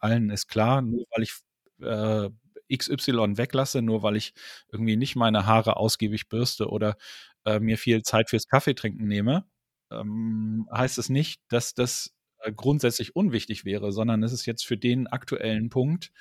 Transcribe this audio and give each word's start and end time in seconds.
allen 0.00 0.30
ist 0.30 0.48
klar, 0.48 0.82
nur 0.82 1.04
weil 1.14 1.22
ich 1.24 1.34
äh, 1.82 2.30
XY 2.76 3.36
weglasse, 3.36 3.82
nur 3.82 4.02
weil 4.02 4.16
ich 4.16 4.32
irgendwie 4.72 4.96
nicht 4.96 5.16
meine 5.16 5.46
Haare 5.46 5.76
ausgiebig 5.76 6.28
bürste 6.28 6.68
oder 6.68 6.96
äh, 7.44 7.60
mir 7.60 7.78
viel 7.78 8.02
Zeit 8.02 8.30
fürs 8.30 8.46
Kaffeetrinken 8.46 9.06
nehme, 9.06 9.44
ähm, 9.90 10.68
heißt 10.72 10.98
es 10.98 11.08
nicht, 11.08 11.40
dass 11.48 11.74
das 11.74 12.14
äh, 12.38 12.52
grundsätzlich 12.52 13.16
unwichtig 13.16 13.64
wäre, 13.64 13.92
sondern 13.92 14.22
es 14.22 14.32
ist 14.32 14.46
jetzt 14.46 14.64
für 14.66 14.76
den 14.76 15.06
aktuellen 15.06 15.70
Punkt 15.70 16.12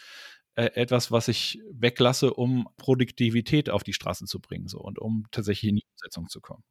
äh, 0.56 0.66
etwas, 0.76 1.12
was 1.12 1.28
ich 1.28 1.62
weglasse, 1.72 2.34
um 2.34 2.68
Produktivität 2.78 3.70
auf 3.70 3.84
die 3.84 3.94
Straße 3.94 4.26
zu 4.26 4.40
bringen 4.40 4.68
so, 4.68 4.80
und 4.80 5.00
um 5.00 5.26
tatsächlich 5.32 5.70
in 5.70 5.76
die 5.78 5.86
Umsetzung 5.94 6.28
zu 6.30 6.42
kommen. 6.42 6.64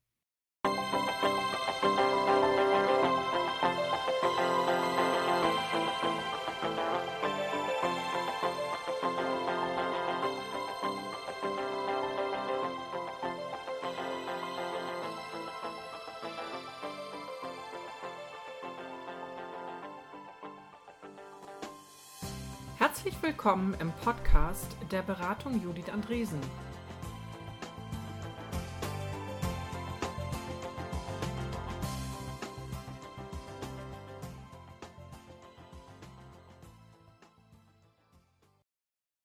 Herzlich 23.08 23.22
willkommen 23.22 23.74
im 23.80 23.90
Podcast 23.90 24.76
der 24.92 25.00
Beratung 25.00 25.62
Judith 25.62 25.88
Andresen. 25.88 26.38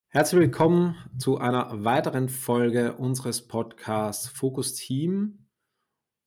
Herzlich 0.07 0.39
willkommen 0.39 0.95
zu 1.17 1.39
einer 1.39 1.83
weiteren 1.83 2.29
Folge 2.29 2.93
unseres 2.93 3.45
Podcasts 3.45 4.29
Fokus 4.29 4.75
Team. 4.75 5.42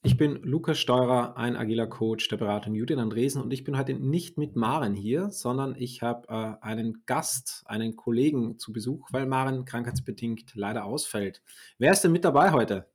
Ich 0.06 0.16
bin 0.16 0.40
Lukas 0.44 0.78
Steurer, 0.78 1.36
ein 1.36 1.56
agiler 1.56 1.88
Coach 1.88 2.28
der 2.28 2.36
Beratung 2.36 2.76
Judith 2.76 2.96
Andresen 2.96 3.42
und 3.42 3.52
ich 3.52 3.64
bin 3.64 3.76
heute 3.76 3.92
nicht 3.92 4.38
mit 4.38 4.54
Maren 4.54 4.94
hier, 4.94 5.30
sondern 5.30 5.74
ich 5.76 6.00
habe 6.00 6.28
äh, 6.28 6.64
einen 6.64 7.02
Gast, 7.06 7.64
einen 7.66 7.96
Kollegen 7.96 8.56
zu 8.56 8.72
Besuch, 8.72 9.08
weil 9.10 9.26
Maren 9.26 9.64
krankheitsbedingt 9.64 10.52
leider 10.54 10.84
ausfällt. 10.84 11.42
Wer 11.78 11.90
ist 11.90 12.02
denn 12.02 12.12
mit 12.12 12.24
dabei 12.24 12.52
heute? 12.52 12.86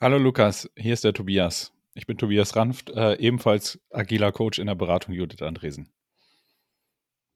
Hallo 0.00 0.18
Lukas, 0.18 0.70
hier 0.76 0.94
ist 0.94 1.02
der 1.02 1.14
Tobias. 1.14 1.72
Ich 1.94 2.06
bin 2.06 2.16
Tobias 2.16 2.54
Ranft, 2.54 2.90
äh, 2.90 3.16
ebenfalls 3.16 3.80
agiler 3.90 4.30
Coach 4.30 4.60
in 4.60 4.68
der 4.68 4.76
Beratung 4.76 5.14
Judith 5.14 5.42
Andresen. 5.42 5.88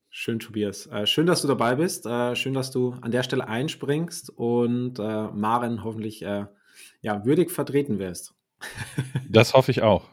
Schön, 0.09 0.39
Tobias. 0.39 0.87
Äh, 0.87 1.09
schön, 1.09 1.27
dass 1.27 1.43
du 1.43 1.49
dabei 1.49 1.75
bist. 1.75 2.07
Äh, 2.07 2.37
schön, 2.37 2.55
dass 2.55 2.71
du 2.71 2.93
an 3.01 3.11
der 3.11 3.25
Stelle 3.25 3.49
einspringst 3.49 4.31
und 4.31 5.01
äh, 5.01 5.03
Maren 5.03 5.83
hoffentlich 5.83 6.21
ja, 6.21 7.25
würdig 7.25 7.51
vertreten 7.51 7.99
wirst. 7.99 8.38
Das 9.29 9.55
hoffe 9.55 9.71
ich 9.71 9.83
auch. 9.83 10.09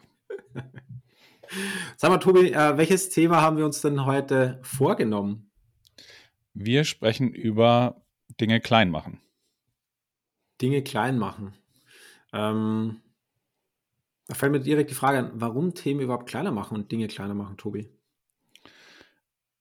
Sag 1.97 2.09
mal, 2.09 2.17
Tobi, 2.17 2.51
äh, 2.51 2.77
welches 2.77 3.09
Thema 3.09 3.41
haben 3.41 3.57
wir 3.57 3.65
uns 3.65 3.81
denn 3.81 4.05
heute 4.05 4.59
vorgenommen? 4.61 5.51
Wir 6.53 6.83
sprechen 6.83 7.31
über 7.33 8.05
Dinge 8.39 8.59
klein 8.59 8.89
machen. 8.89 9.21
Dinge 10.61 10.83
klein 10.83 11.17
machen. 11.17 11.53
Ähm, 12.33 13.01
da 14.27 14.35
fällt 14.35 14.51
mir 14.51 14.59
direkt 14.59 14.89
die 14.89 14.95
Frage 14.95 15.19
an, 15.19 15.31
warum 15.35 15.73
Themen 15.73 15.99
überhaupt 15.99 16.27
kleiner 16.27 16.51
machen 16.51 16.75
und 16.75 16.91
Dinge 16.91 17.07
kleiner 17.07 17.33
machen, 17.33 17.57
Tobi? 17.57 17.89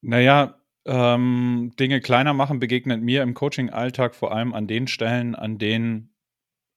Naja, 0.01 0.61
ähm, 0.85 1.73
Dinge 1.79 2.01
kleiner 2.01 2.35
machen 2.35 2.61
begegnet 2.61 3.03
mir 3.03 3.23
im 3.23 3.35
Coaching-Alltag 3.35 4.15
vor 4.15 4.33
allem 4.33 4.55
an 4.55 4.67
den 4.67 4.87
Stellen, 4.87 5.35
an 5.35 5.59
denen 5.59 6.15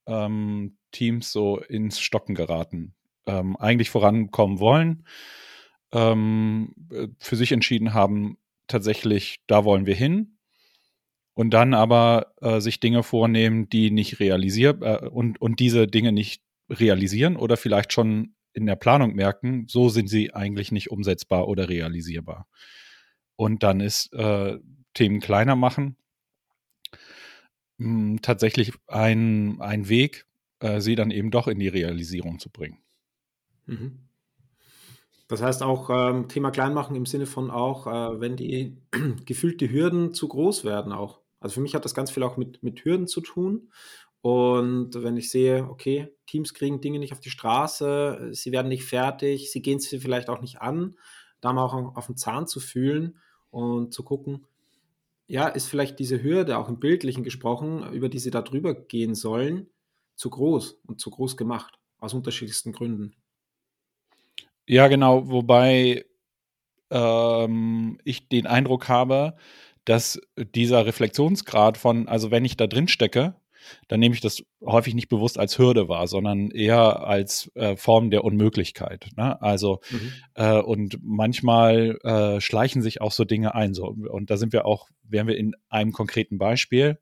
ähm, 0.05 0.77
Teams 0.91 1.31
so 1.31 1.59
ins 1.59 1.99
Stocken 1.99 2.36
geraten, 2.36 2.93
ähm, 3.25 3.55
eigentlich 3.58 3.89
vorankommen 3.89 4.59
wollen, 4.59 5.05
ähm, 5.92 6.73
äh, 6.92 7.08
für 7.20 7.36
sich 7.36 7.52
entschieden 7.52 7.93
haben, 7.93 8.37
tatsächlich, 8.67 9.42
da 9.47 9.65
wollen 9.65 9.86
wir 9.86 9.95
hin. 9.95 10.37
Und 11.33 11.52
dann 11.52 11.76
aber 11.76 12.33
äh, 12.42 12.59
sich 12.59 12.80
Dinge 12.80 13.03
vornehmen, 13.03 13.70
die 13.70 13.92
nicht 13.92 14.20
realisieren 14.20 14.81
äh, 14.81 15.08
und, 15.08 15.39
und 15.39 15.59
diese 15.59 15.86
Dinge 15.86 16.11
nicht 16.11 16.42
realisieren 16.70 17.36
oder 17.36 17.58
vielleicht 17.58 17.93
schon 17.93 18.33
in 18.53 18.65
der 18.65 18.76
Planung 18.76 19.14
merken, 19.14 19.65
so 19.67 19.89
sind 19.89 20.09
sie 20.09 20.33
eigentlich 20.33 20.71
nicht 20.71 20.89
umsetzbar 20.89 21.47
oder 21.47 21.70
realisierbar. 21.70 22.47
Und 23.36 23.61
dann 23.61 23.81
ist 23.81 24.11
äh, 24.14 24.58
Themen 24.95 25.20
kleiner 25.20 25.55
machen 25.55 25.95
mh, 27.77 27.87
hm, 27.87 28.21
tatsächlich 28.21 28.73
ein, 28.87 29.61
ein 29.61 29.89
Weg, 29.89 30.26
äh, 30.60 30.82
sie 30.82 30.95
dann 30.95 31.12
eben 31.12 31.32
doch 31.32 31.48
in 31.48 31.60
die 31.60 31.68
Realisierung 31.68 32.40
zu 32.40 32.50
bringen. 32.50 32.80
Mhm. 33.66 34.08
Das 35.28 35.42
heißt 35.42 35.62
auch 35.62 35.90
ähm, 35.90 36.30
Thema 36.30 36.52
Kleinmachen 36.52 36.95
im 36.95 37.06
Sinne 37.06 37.26
von 37.26 37.52
auch, 37.52 37.88
äh, 37.88 38.22
wenn 38.22 38.38
die 38.38 38.78
gefühlte 39.26 39.70
Hürden 39.70 40.14
zu 40.14 40.28
groß 40.28 40.64
werden 40.64 40.94
auch. 40.94 41.22
Also 41.40 41.56
für 41.56 41.62
mich 41.62 41.76
hat 41.76 41.86
das 41.86 41.94
ganz 41.94 42.12
viel 42.12 42.23
auch 42.23 42.38
mit, 42.38 42.64
mit 42.64 42.84
Hürden 42.84 43.08
zu 43.08 43.22
tun. 43.22 43.70
Und 44.22 44.92
wenn 44.95 45.18
ich 45.18 45.30
sehe, 45.30 45.70
okay, 45.70 46.14
Teams 46.26 46.54
kriegen 46.54 46.82
Dinge 46.82 47.00
nicht 47.00 47.14
auf 47.14 47.20
die 47.20 47.30
Straße, 47.30 48.30
sie 48.32 48.52
werden 48.52 48.68
nicht 48.68 48.84
fertig, 48.84 49.52
sie 49.52 49.62
gehen 49.62 49.78
es 49.78 49.88
vielleicht 49.88 50.30
auch 50.30 50.42
nicht 50.42 50.62
an, 50.62 50.95
da 51.39 51.54
mal 51.54 51.64
auch 51.64 51.95
auf 51.95 52.08
den 52.08 52.18
Zahn 52.18 52.48
zu 52.48 52.60
fühlen 52.60 53.20
und 53.52 53.94
zu 53.94 54.04
gucken, 54.04 54.45
ja, 55.28 55.48
ist 55.48 55.68
vielleicht 55.68 56.00
diese 56.00 56.24
Hürde, 56.24 56.58
auch 56.58 56.70
im 56.70 56.80
Bildlichen 56.80 57.24
gesprochen, 57.24 57.92
über 57.94 58.10
die 58.10 58.20
sie 58.20 58.32
da 58.32 58.42
drüber 58.42 58.74
gehen 58.74 59.14
sollen, 59.14 59.70
zu 60.17 60.30
groß 60.30 60.82
und 60.86 61.00
zu 61.00 61.10
groß 61.10 61.38
gemacht, 61.38 61.80
aus 62.00 62.14
unterschiedlichsten 62.14 62.73
Gründen. 62.73 63.16
Ja, 64.66 64.89
genau, 64.89 65.30
wobei 65.30 66.05
ähm, 66.89 68.00
ich 68.04 68.27
den 68.27 68.48
Eindruck 68.48 68.89
habe, 68.89 69.38
dass 69.86 70.20
dieser 70.38 70.86
Reflexionsgrad 70.86 71.77
von, 71.77 72.10
also 72.10 72.32
wenn 72.32 72.44
ich 72.44 72.58
da 72.58 72.67
drin 72.67 72.89
stecke, 72.89 73.36
dann 73.88 74.00
nehme 74.00 74.16
ich 74.16 74.22
das 74.22 74.44
häufig 74.66 74.94
nicht 74.94 75.10
bewusst 75.10 75.38
als 75.38 75.58
Hürde 75.58 75.89
wahr, 75.89 76.08
sondern 76.08 76.52
eher 76.52 77.06
als 77.06 77.52
äh, 77.56 77.76
Form 77.76 78.10
der 78.11 78.23
Unmöglichkeit. 78.23 79.10
Ne? 79.16 79.42
Also 79.42 79.80
mhm. 79.89 80.14
äh, 80.36 80.60
und 80.60 81.00
manchmal 81.02 81.98
äh, 82.04 82.42
schleichen 82.42 82.82
sich 82.82 83.02
auch 83.02 83.11
so 83.11 83.26
Dinge 83.26 83.56
ein. 83.56 83.73
So, 83.73 83.88
und 83.88 84.30
da 84.30 84.38
sind 84.38 84.54
wir 84.54 84.66
auch, 84.66 84.89
wären 85.04 85.27
wir 85.27 85.38
in 85.38 85.56
einem 85.70 85.92
konkreten 85.92 86.38
Beispiel. 86.38 87.00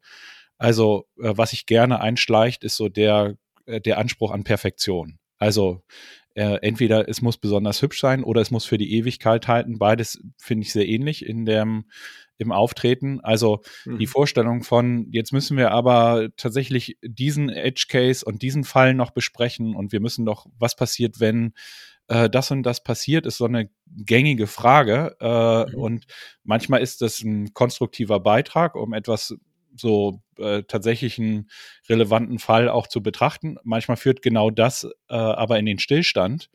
Also, 0.58 1.08
äh, 1.20 1.34
was 1.36 1.52
sich 1.52 1.66
gerne 1.66 2.00
einschleicht, 2.00 2.64
ist 2.64 2.78
so 2.78 2.90
der, 2.90 3.38
äh, 3.66 3.82
der 3.82 3.98
Anspruch 3.98 4.32
an 4.32 4.44
Perfektion. 4.44 5.20
Also, 5.38 5.84
äh, 6.36 6.60
entweder 6.62 7.08
es 7.08 7.22
muss 7.22 7.38
besonders 7.38 7.82
hübsch 7.82 8.00
sein 8.00 8.24
oder 8.24 8.42
es 8.42 8.52
muss 8.52 8.66
für 8.66 8.78
die 8.78 8.94
Ewigkeit 8.94 9.48
halten. 9.48 9.80
Beides 9.80 10.22
finde 10.38 10.64
ich 10.64 10.74
sehr 10.74 10.88
ähnlich 10.88 11.26
in 11.26 11.46
dem, 11.46 11.86
im 12.38 12.52
Auftreten. 12.52 13.22
Also 13.22 13.62
mhm. 13.86 14.00
die 14.00 14.08
Vorstellung 14.08 14.64
von, 14.64 15.08
jetzt 15.12 15.32
müssen 15.32 15.58
wir 15.58 15.72
aber 15.72 16.28
tatsächlich 16.36 16.98
diesen 17.02 17.50
Edge 17.50 17.86
Case 17.90 18.26
und 18.26 18.42
diesen 18.42 18.66
Fall 18.66 18.94
noch 18.94 19.12
besprechen 19.12 19.76
und 19.76 19.94
wir 19.94 20.02
müssen 20.02 20.26
doch, 20.26 20.46
was 20.60 20.76
passiert, 20.76 21.22
wenn 21.22 21.54
äh, 22.08 22.30
das 22.30 22.52
und 22.52 22.64
das 22.64 22.84
passiert, 22.84 23.26
ist 23.26 23.38
so 23.38 23.46
eine 23.46 23.70
gängige 23.88 24.48
Frage. 24.48 25.16
Äh, 25.22 25.72
mhm. 25.72 25.76
Und 25.76 26.06
manchmal 26.44 26.82
ist 26.82 27.02
das 27.02 27.22
ein 27.22 27.54
konstruktiver 27.54 28.20
Beitrag, 28.20 28.76
um 28.76 28.94
etwas 28.94 29.36
so 29.76 30.22
äh, 30.38 30.64
tatsächlich 30.64 31.20
einen 31.20 31.50
relevanten 31.90 32.40
Fall 32.40 32.70
auch 32.70 32.88
zu 32.88 33.02
betrachten. 33.02 33.58
Manchmal 33.64 33.98
führt 33.98 34.22
genau 34.22 34.50
das 34.50 34.86
äh, 35.10 35.16
aber 35.16 35.60
in 35.60 35.66
den 35.66 35.80
Stillstand, 35.80 36.50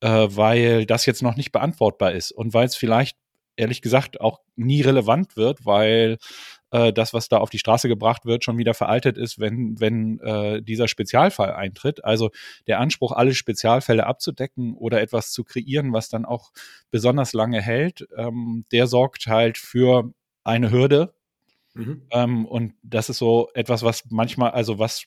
äh, 0.00 0.08
weil 0.08 0.86
das 0.86 1.06
jetzt 1.06 1.22
noch 1.22 1.36
nicht 1.36 1.52
beantwortbar 1.52 2.12
ist 2.12 2.32
und 2.32 2.54
weil 2.54 2.66
es 2.66 2.76
vielleicht 2.76 3.16
ehrlich 3.56 3.82
gesagt 3.82 4.20
auch 4.20 4.40
nie 4.56 4.80
relevant 4.80 5.36
wird, 5.36 5.64
weil 5.64 6.18
äh, 6.70 6.92
das, 6.92 7.14
was 7.14 7.28
da 7.28 7.38
auf 7.38 7.50
die 7.50 7.58
Straße 7.58 7.88
gebracht 7.88 8.24
wird, 8.24 8.44
schon 8.44 8.58
wieder 8.58 8.74
veraltet 8.74 9.16
ist, 9.16 9.38
wenn, 9.38 9.78
wenn 9.80 10.18
äh, 10.20 10.62
dieser 10.62 10.88
Spezialfall 10.88 11.52
eintritt. 11.52 12.04
Also 12.04 12.30
der 12.66 12.80
Anspruch, 12.80 13.12
alle 13.12 13.34
Spezialfälle 13.34 14.06
abzudecken 14.06 14.74
oder 14.74 15.00
etwas 15.00 15.30
zu 15.30 15.44
kreieren, 15.44 15.92
was 15.92 16.08
dann 16.08 16.24
auch 16.24 16.50
besonders 16.90 17.32
lange 17.32 17.62
hält, 17.62 18.06
ähm, 18.16 18.64
der 18.72 18.86
sorgt 18.86 19.26
halt 19.26 19.58
für 19.58 20.12
eine 20.42 20.70
Hürde, 20.70 21.14
Mhm. 21.74 22.02
Ähm, 22.10 22.46
und 22.46 22.74
das 22.82 23.10
ist 23.10 23.18
so 23.18 23.50
etwas, 23.54 23.82
was 23.82 24.04
manchmal, 24.10 24.52
also 24.52 24.78
was 24.78 25.04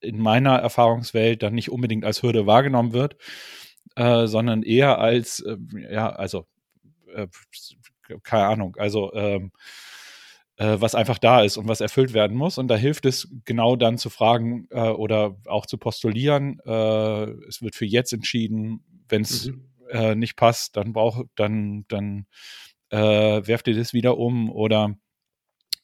in 0.00 0.18
meiner 0.20 0.56
Erfahrungswelt 0.56 1.42
dann 1.42 1.54
nicht 1.54 1.70
unbedingt 1.70 2.04
als 2.04 2.22
Hürde 2.22 2.46
wahrgenommen 2.46 2.92
wird, 2.92 3.16
äh, 3.96 4.26
sondern 4.26 4.62
eher 4.62 4.98
als, 4.98 5.40
äh, 5.40 5.56
ja, 5.90 6.10
also, 6.10 6.46
äh, 7.14 7.26
keine 8.22 8.46
Ahnung, 8.46 8.76
also, 8.78 9.12
ähm, 9.14 9.52
äh, 10.56 10.76
was 10.80 10.94
einfach 10.94 11.18
da 11.18 11.42
ist 11.42 11.56
und 11.56 11.68
was 11.68 11.80
erfüllt 11.80 12.14
werden 12.14 12.36
muss. 12.36 12.58
Und 12.58 12.68
da 12.68 12.76
hilft 12.76 13.06
es 13.06 13.28
genau 13.44 13.76
dann 13.76 13.98
zu 13.98 14.10
fragen 14.10 14.66
äh, 14.70 14.88
oder 14.88 15.36
auch 15.46 15.66
zu 15.66 15.78
postulieren, 15.78 16.60
äh, 16.64 17.24
es 17.48 17.62
wird 17.62 17.74
für 17.76 17.86
jetzt 17.86 18.12
entschieden, 18.12 18.84
wenn 19.08 19.22
es 19.22 19.46
mhm. 19.46 20.18
nicht 20.18 20.36
passt, 20.36 20.76
dann 20.76 20.92
braucht, 20.92 21.26
dann, 21.34 21.86
dann 21.88 22.26
äh, 22.90 22.98
werft 22.98 23.68
ihr 23.68 23.76
das 23.76 23.94
wieder 23.94 24.18
um 24.18 24.50
oder 24.50 24.96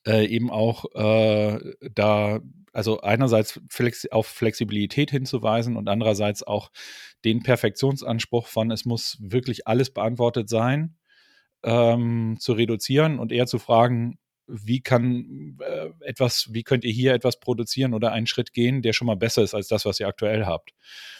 äh, 0.06 0.26
eben 0.26 0.50
auch 0.50 0.84
äh, 0.94 1.74
da, 1.92 2.40
also 2.72 3.00
einerseits 3.00 3.60
flex 3.68 4.06
auf 4.10 4.26
Flexibilität 4.26 5.10
hinzuweisen 5.10 5.76
und 5.76 5.88
andererseits 5.88 6.42
auch 6.42 6.70
den 7.24 7.42
Perfektionsanspruch 7.42 8.46
von, 8.46 8.70
es 8.70 8.84
muss 8.84 9.16
wirklich 9.20 9.66
alles 9.66 9.90
beantwortet 9.90 10.48
sein, 10.48 10.96
ähm, 11.62 12.36
zu 12.38 12.52
reduzieren 12.52 13.18
und 13.18 13.32
eher 13.32 13.46
zu 13.46 13.58
fragen, 13.58 14.18
wie 14.46 14.80
kann 14.80 15.56
äh, 15.60 15.90
etwas, 16.00 16.52
wie 16.52 16.64
könnt 16.64 16.84
ihr 16.84 16.92
hier 16.92 17.14
etwas 17.14 17.40
produzieren 17.40 17.94
oder 17.94 18.12
einen 18.12 18.26
Schritt 18.26 18.52
gehen, 18.52 18.82
der 18.82 18.92
schon 18.92 19.06
mal 19.06 19.16
besser 19.16 19.42
ist 19.42 19.54
als 19.54 19.68
das, 19.68 19.86
was 19.86 20.00
ihr 20.00 20.08
aktuell 20.08 20.44
habt? 20.44 20.74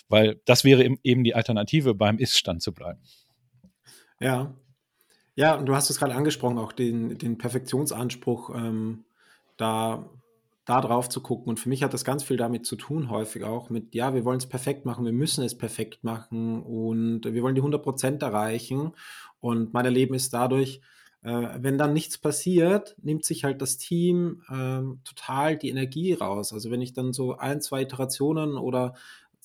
Weil 0.09 0.41
das 0.45 0.65
wäre 0.65 0.85
eben 1.03 1.25
die 1.25 1.35
Alternative, 1.35 1.95
beim 1.95 2.19
Ist-Stand 2.19 2.63
zu 2.63 2.75
bleiben. 2.75 3.01
Ja. 4.21 4.55
Ja, 5.37 5.57
und 5.57 5.67
du 5.67 5.75
hast 5.75 5.91
es 5.91 5.99
gerade 5.99 6.15
angesprochen, 6.15 6.59
auch 6.59 6.73
den, 6.73 7.19
den 7.19 7.39
Perfektionsanspruch, 7.39 8.51
ähm, 8.55 9.05
da, 9.57 10.09
da 10.65 10.81
drauf 10.81 11.09
zu 11.09 11.21
gucken. 11.21 11.49
Und 11.49 11.61
für 11.61 11.69
mich 11.69 11.83
hat 11.83 11.93
das 11.93 12.05
ganz 12.05 12.23
viel 12.23 12.37
damit 12.37 12.67
zu 12.67 12.77
tun, 12.77 13.11
häufig 13.11 13.45
auch 13.45 13.69
mit, 13.69 13.95
ja, 13.95 14.15
wir 14.15 14.25
wollen 14.25 14.39
es 14.39 14.47
perfekt 14.47 14.85
machen, 14.85 15.05
wir 15.05 15.13
müssen 15.13 15.45
es 15.45 15.57
perfekt 15.59 16.05
machen 16.05 16.63
und 16.63 17.25
wir 17.25 17.43
wollen 17.43 17.55
die 17.57 17.61
100 17.61 17.83
Prozent 17.83 18.23
erreichen. 18.23 18.93
Und 19.41 19.75
mein 19.75 19.85
Erleben 19.85 20.15
ist 20.15 20.33
dadurch, 20.33 20.81
äh, 21.23 21.49
wenn 21.59 21.79
dann 21.79 21.93
nichts 21.93 22.19
passiert, 22.19 22.97
nimmt 23.03 23.25
sich 23.25 23.45
halt 23.45 23.61
das 23.61 23.77
Team 23.77 24.43
ähm, 24.51 25.01
total 25.05 25.57
die 25.57 25.71
Energie 25.71 26.13
raus. 26.13 26.53
Also 26.53 26.71
wenn 26.71 26.81
ich 26.83 26.93
dann 26.93 27.13
so 27.13 27.37
ein, 27.37 27.61
zwei 27.61 27.83
Iterationen 27.83 28.57
oder 28.57 28.95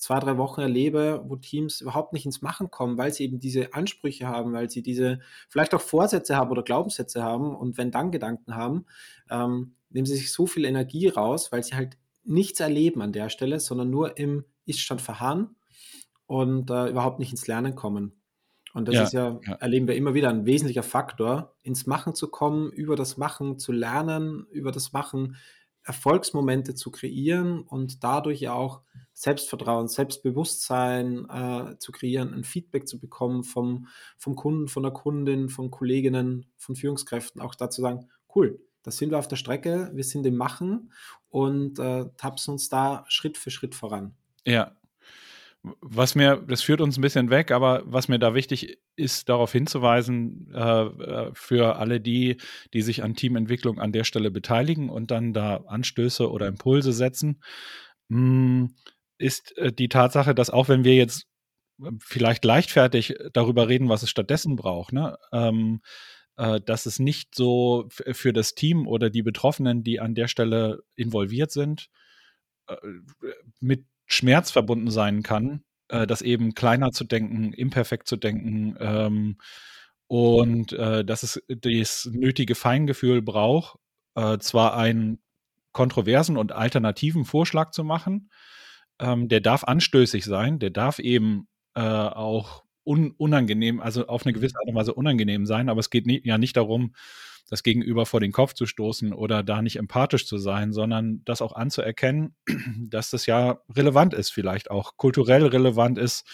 zwei, 0.00 0.18
drei 0.18 0.38
Wochen 0.38 0.62
erlebe, 0.62 1.22
wo 1.26 1.36
Teams 1.36 1.82
überhaupt 1.82 2.14
nicht 2.14 2.24
ins 2.24 2.40
Machen 2.40 2.70
kommen, 2.70 2.96
weil 2.96 3.12
sie 3.12 3.24
eben 3.24 3.38
diese 3.38 3.74
Ansprüche 3.74 4.26
haben, 4.26 4.54
weil 4.54 4.70
sie 4.70 4.82
diese 4.82 5.20
vielleicht 5.48 5.74
auch 5.74 5.80
Vorsätze 5.80 6.36
haben 6.36 6.50
oder 6.50 6.62
Glaubenssätze 6.62 7.22
haben 7.22 7.54
und 7.54 7.76
wenn 7.76 7.90
dann 7.90 8.10
Gedanken 8.10 8.56
haben, 8.56 8.86
ähm, 9.30 9.74
nehmen 9.90 10.06
sie 10.06 10.16
sich 10.16 10.32
so 10.32 10.46
viel 10.46 10.64
Energie 10.64 11.08
raus, 11.08 11.52
weil 11.52 11.62
sie 11.62 11.74
halt 11.74 11.98
nichts 12.24 12.60
erleben 12.60 13.02
an 13.02 13.12
der 13.12 13.28
Stelle, 13.28 13.60
sondern 13.60 13.90
nur 13.90 14.16
im 14.16 14.44
Iststand 14.64 15.02
verharren 15.02 15.56
und 16.26 16.70
äh, 16.70 16.88
überhaupt 16.88 17.18
nicht 17.18 17.32
ins 17.32 17.46
Lernen 17.46 17.74
kommen. 17.74 18.12
Und 18.72 18.88
das 18.88 18.94
ja, 18.94 19.02
ist 19.02 19.12
ja, 19.12 19.40
ja, 19.46 19.54
erleben 19.56 19.86
wir 19.86 19.96
immer 19.96 20.14
wieder, 20.14 20.30
ein 20.30 20.46
wesentlicher 20.46 20.84
Faktor, 20.84 21.56
ins 21.62 21.86
Machen 21.86 22.14
zu 22.14 22.28
kommen, 22.28 22.70
über 22.70 22.96
das 22.96 23.18
Machen 23.18 23.58
zu 23.58 23.72
lernen, 23.72 24.46
über 24.50 24.72
das 24.72 24.92
Machen 24.92 25.36
Erfolgsmomente 25.84 26.74
zu 26.74 26.90
kreieren 26.90 27.62
und 27.62 28.04
dadurch 28.04 28.40
ja 28.40 28.52
auch 28.52 28.82
Selbstvertrauen, 29.12 29.88
Selbstbewusstsein 29.88 31.26
äh, 31.28 31.78
zu 31.78 31.92
kreieren, 31.92 32.34
ein 32.34 32.44
Feedback 32.44 32.86
zu 32.86 32.98
bekommen 32.98 33.44
vom, 33.44 33.88
vom 34.18 34.36
Kunden, 34.36 34.68
von 34.68 34.82
der 34.82 34.92
Kundin, 34.92 35.48
von 35.48 35.70
Kolleginnen, 35.70 36.46
von 36.56 36.76
Führungskräften, 36.76 37.40
auch 37.40 37.54
dazu 37.54 37.82
sagen, 37.82 38.08
cool, 38.34 38.60
da 38.82 38.90
sind 38.90 39.10
wir 39.10 39.18
auf 39.18 39.28
der 39.28 39.36
Strecke, 39.36 39.90
wir 39.94 40.04
sind 40.04 40.26
im 40.26 40.36
Machen 40.36 40.92
und 41.28 41.78
äh, 41.78 42.06
tapsen 42.16 42.52
uns 42.52 42.68
da 42.68 43.04
Schritt 43.08 43.36
für 43.36 43.50
Schritt 43.50 43.74
voran. 43.74 44.14
Ja, 44.46 44.76
was 45.62 46.14
mir, 46.14 46.36
das 46.36 46.62
führt 46.62 46.80
uns 46.80 46.96
ein 46.96 47.02
bisschen 47.02 47.28
weg, 47.28 47.50
aber 47.50 47.82
was 47.84 48.08
mir 48.08 48.18
da 48.18 48.34
wichtig 48.34 48.78
ist, 48.96 49.28
darauf 49.28 49.52
hinzuweisen, 49.52 50.50
äh, 50.54 50.84
äh, 50.84 51.30
für 51.34 51.76
alle 51.76 52.00
die, 52.00 52.38
die 52.72 52.82
sich 52.82 53.02
an 53.02 53.14
Teamentwicklung 53.14 53.78
an 53.78 53.92
der 53.92 54.04
Stelle 54.04 54.30
beteiligen 54.30 54.88
und 54.88 55.10
dann 55.10 55.32
da 55.32 55.58
Anstöße 55.66 56.30
oder 56.30 56.46
Impulse 56.46 56.92
setzen, 56.92 57.42
mh, 58.08 58.18
hm, 58.18 58.74
ist 59.18 59.56
äh, 59.58 59.72
die 59.72 59.88
Tatsache, 59.88 60.34
dass 60.34 60.50
auch 60.50 60.68
wenn 60.68 60.84
wir 60.84 60.94
jetzt 60.94 61.26
äh, 61.82 61.90
vielleicht 62.00 62.44
leichtfertig 62.44 63.14
darüber 63.34 63.68
reden, 63.68 63.90
was 63.90 64.02
es 64.02 64.10
stattdessen 64.10 64.56
braucht, 64.56 64.94
ne, 64.94 65.18
ähm, 65.32 65.82
äh, 66.36 66.60
dass 66.62 66.86
es 66.86 66.98
nicht 66.98 67.34
so 67.34 67.86
für 67.90 68.32
das 68.32 68.54
Team 68.54 68.86
oder 68.86 69.10
die 69.10 69.22
Betroffenen, 69.22 69.84
die 69.84 70.00
an 70.00 70.14
der 70.14 70.28
Stelle 70.28 70.82
involviert 70.96 71.50
sind, 71.50 71.90
mit 73.58 73.84
Schmerz 74.10 74.50
verbunden 74.50 74.90
sein 74.90 75.22
kann, 75.22 75.62
äh, 75.88 76.06
das 76.06 76.20
eben 76.20 76.54
kleiner 76.54 76.90
zu 76.90 77.04
denken, 77.04 77.52
imperfekt 77.52 78.08
zu 78.08 78.16
denken 78.16 78.76
ähm, 78.80 79.38
und 80.08 80.72
äh, 80.72 81.04
dass 81.04 81.22
es 81.22 81.40
das 81.48 82.08
nötige 82.12 82.56
Feingefühl 82.56 83.22
braucht, 83.22 83.78
äh, 84.16 84.38
zwar 84.38 84.76
einen 84.76 85.22
kontroversen 85.72 86.36
und 86.36 86.50
alternativen 86.50 87.24
Vorschlag 87.24 87.70
zu 87.70 87.84
machen, 87.84 88.30
ähm, 88.98 89.28
der 89.28 89.40
darf 89.40 89.62
anstößig 89.62 90.24
sein, 90.24 90.58
der 90.58 90.70
darf 90.70 90.98
eben 90.98 91.46
äh, 91.74 91.80
auch 91.80 92.64
un 92.82 93.12
unangenehm, 93.12 93.80
also 93.80 94.08
auf 94.08 94.26
eine 94.26 94.32
gewisse 94.32 94.56
Art 94.56 94.68
und 94.68 94.74
Weise 94.74 94.94
unangenehm 94.94 95.46
sein, 95.46 95.68
aber 95.68 95.78
es 95.78 95.90
geht 95.90 96.06
nie, 96.06 96.20
ja 96.24 96.38
nicht 96.38 96.56
darum, 96.56 96.94
das 97.50 97.64
Gegenüber 97.64 98.06
vor 98.06 98.20
den 98.20 98.30
Kopf 98.30 98.54
zu 98.54 98.64
stoßen 98.64 99.12
oder 99.12 99.42
da 99.42 99.60
nicht 99.60 99.76
empathisch 99.76 100.24
zu 100.24 100.38
sein, 100.38 100.72
sondern 100.72 101.22
das 101.24 101.42
auch 101.42 101.52
anzuerkennen, 101.52 102.34
dass 102.88 103.10
das 103.10 103.26
ja 103.26 103.60
relevant 103.74 104.14
ist, 104.14 104.30
vielleicht 104.30 104.70
auch 104.70 104.96
kulturell 104.96 105.44
relevant 105.44 105.98
ist, 105.98 106.24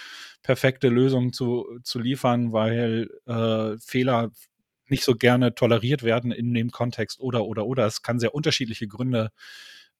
perfekte 0.43 0.89
Lösungen 0.89 1.33
zu, 1.33 1.67
zu 1.83 1.99
liefern, 1.99 2.53
weil 2.53 3.09
äh, 3.25 3.79
Fehler 3.79 4.31
nicht 4.89 5.05
so 5.05 5.17
gerne 5.17 5.55
toleriert 5.55 6.03
werden 6.03 6.31
in 6.31 6.55
dem 6.55 6.71
Kontext 6.71 7.19
oder 7.19 7.45
oder 7.47 7.67
oder. 7.67 7.87
Es 7.87 8.03
kann 8.03 8.21
sehr 8.21 8.35
unterschiedliche 8.35 8.87
Gründe 8.87 9.33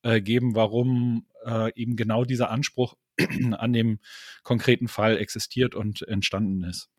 äh, 0.03 0.21
geben, 0.21 0.55
warum 0.55 1.27
äh, 1.45 1.73
eben 1.75 1.97
genau 1.97 2.25
dieser 2.25 2.51
Anspruch 2.51 2.95
an 3.53 3.73
dem 3.73 3.99
konkreten 4.43 4.87
Fall 4.87 5.17
existiert 5.17 5.75
und 5.75 6.03
entstanden 6.03 6.63
ist. 6.63 6.91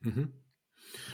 Mhm. 0.00 0.32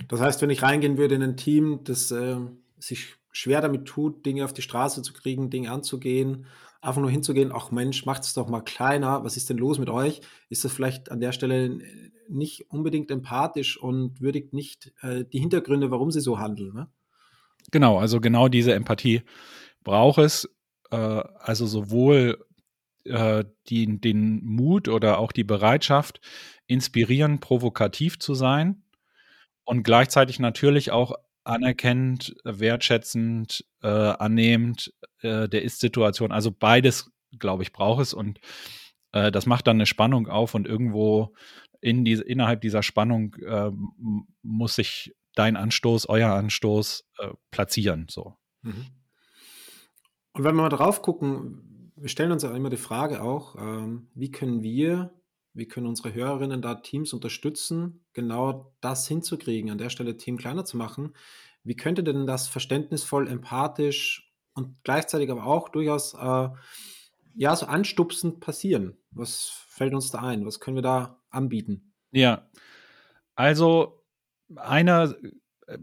Das 0.08 0.20
heißt, 0.20 0.42
wenn 0.42 0.50
ich 0.50 0.62
reingehen 0.62 0.98
würde 0.98 1.14
in 1.14 1.22
ein 1.22 1.36
Team, 1.36 1.80
das 1.84 2.10
äh, 2.10 2.36
sich 2.78 3.14
schwer 3.32 3.60
damit 3.60 3.86
tut, 3.86 4.24
Dinge 4.24 4.44
auf 4.44 4.52
die 4.52 4.62
Straße 4.62 5.02
zu 5.02 5.12
kriegen, 5.12 5.50
Dinge 5.50 5.70
anzugehen, 5.70 6.46
einfach 6.80 7.00
nur 7.00 7.10
hinzugehen, 7.10 7.52
ach 7.52 7.70
Mensch, 7.70 8.06
macht 8.06 8.22
es 8.22 8.34
doch 8.34 8.48
mal 8.48 8.62
kleiner, 8.62 9.24
was 9.24 9.36
ist 9.36 9.50
denn 9.50 9.58
los 9.58 9.78
mit 9.78 9.90
euch? 9.90 10.20
Ist 10.48 10.64
das 10.64 10.72
vielleicht 10.72 11.10
an 11.10 11.20
der 11.20 11.32
Stelle 11.32 11.80
nicht 12.28 12.70
unbedingt 12.70 13.10
empathisch 13.10 13.76
und 13.76 14.20
würdigt 14.20 14.52
nicht 14.52 14.92
äh, 15.02 15.24
die 15.24 15.38
Hintergründe, 15.38 15.90
warum 15.90 16.10
sie 16.10 16.20
so 16.20 16.38
handeln? 16.38 16.74
Ne? 16.74 16.88
Genau, 17.70 17.98
also 17.98 18.20
genau 18.20 18.48
diese 18.48 18.74
Empathie 18.74 19.22
braucht 19.84 20.18
es. 20.18 20.48
Äh, 20.90 20.96
also 20.96 21.66
sowohl 21.66 22.44
äh, 23.04 23.44
die, 23.68 24.00
den 24.00 24.44
Mut 24.44 24.88
oder 24.88 25.18
auch 25.18 25.32
die 25.32 25.44
Bereitschaft, 25.44 26.20
inspirierend, 26.66 27.40
provokativ 27.40 28.18
zu 28.18 28.34
sein, 28.34 28.82
und 29.66 29.82
gleichzeitig 29.82 30.38
natürlich 30.38 30.90
auch 30.90 31.14
anerkennend, 31.44 32.34
wertschätzend, 32.44 33.64
äh, 33.82 33.88
annehmend 33.88 34.92
äh, 35.20 35.48
der 35.48 35.62
Ist-Situation. 35.62 36.32
Also 36.32 36.50
beides, 36.50 37.10
glaube 37.38 37.62
ich, 37.62 37.72
braucht 37.72 38.02
es 38.02 38.14
und 38.14 38.40
äh, 39.12 39.30
das 39.30 39.46
macht 39.46 39.66
dann 39.66 39.76
eine 39.76 39.86
Spannung 39.86 40.28
auf 40.28 40.54
und 40.54 40.66
irgendwo 40.66 41.34
in 41.80 42.04
diese, 42.04 42.24
innerhalb 42.24 42.62
dieser 42.62 42.82
Spannung 42.82 43.34
äh, 43.34 43.70
muss 44.42 44.76
sich 44.76 45.14
dein 45.34 45.56
Anstoß, 45.56 46.08
euer 46.08 46.32
Anstoß 46.32 47.04
äh, 47.18 47.28
platzieren. 47.50 48.06
So. 48.08 48.34
Mhm. 48.62 48.86
Und 50.32 50.44
wenn 50.44 50.54
wir 50.54 50.62
mal 50.62 50.68
drauf 50.68 51.02
gucken, 51.02 51.92
wir 51.96 52.08
stellen 52.08 52.32
uns 52.32 52.42
ja 52.42 52.54
immer 52.54 52.70
die 52.70 52.76
Frage 52.76 53.22
auch, 53.22 53.56
ähm, 53.56 54.08
wie 54.14 54.30
können 54.30 54.62
wir 54.62 55.12
wie 55.56 55.66
können 55.66 55.86
unsere 55.86 56.12
Hörerinnen 56.12 56.60
da 56.60 56.76
Teams 56.76 57.12
unterstützen, 57.12 58.04
genau 58.12 58.74
das 58.80 59.08
hinzukriegen, 59.08 59.70
an 59.70 59.78
der 59.78 59.90
Stelle 59.90 60.16
Team 60.16 60.36
kleiner 60.36 60.64
zu 60.64 60.76
machen? 60.76 61.14
Wie 61.64 61.76
könnte 61.76 62.04
denn 62.04 62.26
das 62.26 62.46
verständnisvoll, 62.46 63.26
empathisch 63.26 64.32
und 64.54 64.76
gleichzeitig 64.84 65.30
aber 65.30 65.46
auch 65.46 65.70
durchaus 65.70 66.14
äh, 66.14 66.48
ja, 67.34 67.56
so 67.56 67.66
anstupsend 67.66 68.40
passieren? 68.40 68.98
Was 69.10 69.50
fällt 69.68 69.94
uns 69.94 70.10
da 70.10 70.20
ein? 70.20 70.44
Was 70.46 70.60
können 70.60 70.76
wir 70.76 70.82
da 70.82 71.22
anbieten? 71.30 71.94
Ja, 72.12 72.48
also 73.34 74.04
einer, 74.56 75.16
äh, 75.66 75.76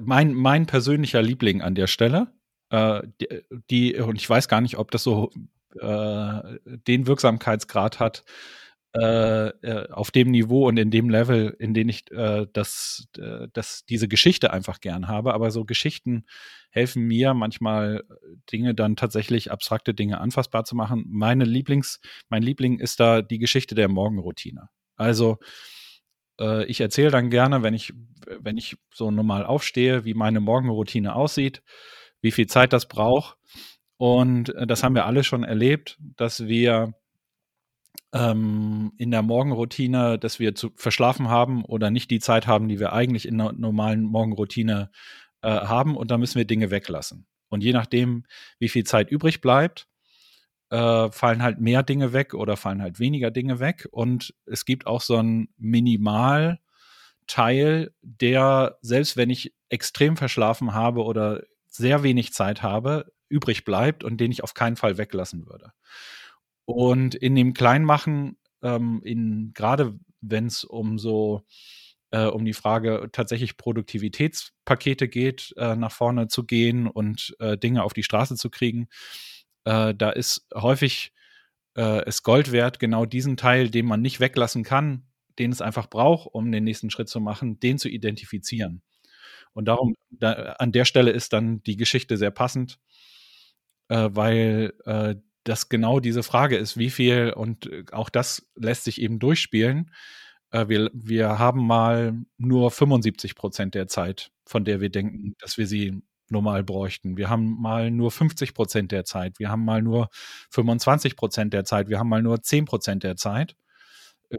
mein, 0.00 0.34
mein 0.34 0.66
persönlicher 0.66 1.20
Liebling 1.20 1.60
an 1.60 1.74
der 1.74 1.86
Stelle, 1.86 2.32
äh, 2.70 3.02
die, 3.20 3.28
die, 3.70 3.94
und 3.96 4.16
ich 4.16 4.28
weiß 4.28 4.48
gar 4.48 4.62
nicht, 4.62 4.78
ob 4.78 4.90
das 4.90 5.02
so 5.02 5.30
äh, 5.78 6.58
den 6.64 7.06
Wirksamkeitsgrad 7.06 8.00
hat, 8.00 8.24
äh, 8.92 9.48
äh, 9.48 9.88
auf 9.90 10.10
dem 10.10 10.32
Niveau 10.32 10.66
und 10.66 10.76
in 10.76 10.90
dem 10.90 11.10
Level, 11.10 11.54
in 11.60 11.74
dem 11.74 11.88
ich 11.88 12.10
äh, 12.10 12.46
das, 12.52 13.06
äh, 13.18 13.46
das, 13.52 13.84
diese 13.84 14.08
Geschichte 14.08 14.52
einfach 14.52 14.80
gern 14.80 15.06
habe. 15.06 15.32
Aber 15.32 15.52
so 15.52 15.64
Geschichten 15.64 16.24
helfen 16.70 17.04
mir 17.04 17.32
manchmal 17.34 18.02
Dinge 18.50 18.74
dann 18.74 18.96
tatsächlich 18.96 19.52
abstrakte 19.52 19.94
Dinge 19.94 20.20
anfassbar 20.20 20.64
zu 20.64 20.74
machen. 20.74 21.04
Meine 21.08 21.44
Lieblings, 21.44 22.00
mein 22.28 22.42
Liebling 22.42 22.80
ist 22.80 22.98
da 22.98 23.22
die 23.22 23.38
Geschichte 23.38 23.76
der 23.76 23.88
Morgenroutine. 23.88 24.70
Also 24.96 25.38
äh, 26.40 26.64
ich 26.64 26.80
erzähle 26.80 27.12
dann 27.12 27.30
gerne, 27.30 27.62
wenn 27.62 27.74
ich, 27.74 27.92
wenn 28.40 28.56
ich 28.56 28.76
so 28.92 29.12
normal 29.12 29.46
aufstehe, 29.46 30.04
wie 30.04 30.14
meine 30.14 30.40
Morgenroutine 30.40 31.14
aussieht, 31.14 31.62
wie 32.22 32.32
viel 32.32 32.48
Zeit 32.48 32.72
das 32.72 32.88
braucht. 32.88 33.36
Und 33.98 34.54
äh, 34.54 34.66
das 34.66 34.82
haben 34.82 34.96
wir 34.96 35.06
alle 35.06 35.22
schon 35.22 35.44
erlebt, 35.44 35.96
dass 36.16 36.46
wir 36.46 36.94
ähm, 38.12 38.92
in 38.96 39.10
der 39.10 39.22
Morgenroutine, 39.22 40.18
dass 40.18 40.38
wir 40.38 40.54
zu 40.54 40.70
verschlafen 40.76 41.28
haben 41.28 41.64
oder 41.64 41.90
nicht 41.90 42.10
die 42.10 42.20
Zeit 42.20 42.46
haben, 42.46 42.68
die 42.68 42.80
wir 42.80 42.92
eigentlich 42.92 43.26
in 43.26 43.40
einer 43.40 43.52
normalen 43.52 44.02
Morgenroutine 44.02 44.90
äh, 45.42 45.48
haben 45.48 45.96
und 45.96 46.10
da 46.10 46.18
müssen 46.18 46.38
wir 46.38 46.44
Dinge 46.44 46.70
weglassen. 46.70 47.26
Und 47.48 47.62
je 47.62 47.72
nachdem, 47.72 48.24
wie 48.58 48.68
viel 48.68 48.84
Zeit 48.84 49.10
übrig 49.10 49.40
bleibt, 49.40 49.86
äh, 50.70 51.10
fallen 51.10 51.42
halt 51.42 51.60
mehr 51.60 51.82
Dinge 51.82 52.12
weg 52.12 52.34
oder 52.34 52.56
fallen 52.56 52.80
halt 52.82 53.00
weniger 53.00 53.30
Dinge 53.30 53.58
weg. 53.58 53.88
Und 53.90 54.34
es 54.46 54.64
gibt 54.64 54.86
auch 54.86 55.00
so 55.00 55.16
einen 55.16 55.48
Minimalteil, 55.58 56.60
der, 58.02 58.78
selbst 58.80 59.16
wenn 59.16 59.30
ich 59.30 59.52
extrem 59.68 60.16
verschlafen 60.16 60.74
habe 60.74 61.02
oder 61.02 61.42
sehr 61.66 62.02
wenig 62.02 62.32
Zeit 62.32 62.62
habe, 62.62 63.12
übrig 63.28 63.64
bleibt 63.64 64.04
und 64.04 64.18
den 64.18 64.32
ich 64.32 64.42
auf 64.44 64.54
keinen 64.54 64.76
Fall 64.76 64.98
weglassen 64.98 65.46
würde. 65.46 65.72
Und 66.70 67.14
in 67.14 67.34
dem 67.34 67.54
Kleinmachen, 67.54 68.36
ähm, 68.62 69.00
in, 69.04 69.52
gerade 69.54 69.98
wenn 70.20 70.46
es 70.46 70.64
um 70.64 70.98
so 70.98 71.42
äh, 72.10 72.26
um 72.26 72.44
die 72.44 72.52
Frage 72.52 73.08
tatsächlich 73.12 73.56
Produktivitätspakete 73.56 75.08
geht, 75.08 75.54
äh, 75.56 75.76
nach 75.76 75.92
vorne 75.92 76.28
zu 76.28 76.44
gehen 76.44 76.86
und 76.86 77.36
äh, 77.38 77.56
Dinge 77.56 77.84
auf 77.84 77.92
die 77.92 78.02
Straße 78.02 78.36
zu 78.36 78.50
kriegen, 78.50 78.88
äh, 79.64 79.94
da 79.94 80.10
ist 80.10 80.46
häufig 80.54 81.12
äh, 81.76 82.04
es 82.06 82.22
Gold 82.22 82.52
wert, 82.52 82.80
genau 82.80 83.06
diesen 83.06 83.36
Teil, 83.36 83.70
den 83.70 83.86
man 83.86 84.02
nicht 84.02 84.20
weglassen 84.20 84.64
kann, 84.64 85.04
den 85.38 85.52
es 85.52 85.62
einfach 85.62 85.88
braucht, 85.88 86.28
um 86.32 86.50
den 86.50 86.64
nächsten 86.64 86.90
Schritt 86.90 87.08
zu 87.08 87.20
machen, 87.20 87.60
den 87.60 87.78
zu 87.78 87.88
identifizieren. 87.88 88.82
Und 89.52 89.66
darum, 89.66 89.94
da, 90.10 90.32
an 90.58 90.72
der 90.72 90.84
Stelle 90.84 91.10
ist 91.10 91.32
dann 91.32 91.62
die 91.62 91.76
Geschichte 91.76 92.16
sehr 92.16 92.30
passend, 92.30 92.78
äh, 93.88 94.10
weil 94.12 94.72
das 95.44 95.68
genau 95.68 96.00
diese 96.00 96.22
Frage 96.22 96.56
ist, 96.56 96.76
wie 96.76 96.90
viel, 96.90 97.32
und 97.34 97.66
äh, 97.66 97.84
auch 97.92 98.08
das 98.10 98.48
lässt 98.54 98.84
sich 98.84 99.00
eben 99.00 99.18
durchspielen. 99.18 99.90
Äh, 100.50 100.68
wir, 100.68 100.90
wir 100.92 101.38
haben 101.38 101.66
mal 101.66 102.14
nur 102.38 102.70
75 102.70 103.34
Prozent 103.34 103.74
der 103.74 103.86
Zeit, 103.88 104.30
von 104.44 104.64
der 104.64 104.80
wir 104.80 104.90
denken, 104.90 105.34
dass 105.38 105.58
wir 105.58 105.66
sie 105.66 106.02
normal 106.30 106.62
bräuchten. 106.62 107.16
Wir 107.16 107.28
haben 107.28 107.60
mal 107.60 107.90
nur 107.90 108.10
50 108.10 108.54
Prozent 108.54 108.92
der 108.92 109.04
Zeit. 109.04 109.38
Wir 109.38 109.50
haben 109.50 109.64
mal 109.64 109.82
nur 109.82 110.08
25 110.50 111.16
Prozent 111.16 111.52
der 111.52 111.64
Zeit. 111.64 111.88
Wir 111.88 111.98
haben 111.98 112.08
mal 112.08 112.22
nur 112.22 112.42
10 112.42 112.66
Prozent 112.66 113.02
der 113.02 113.16
Zeit. 113.16 113.56